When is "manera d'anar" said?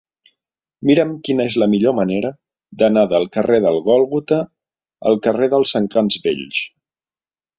1.97-3.03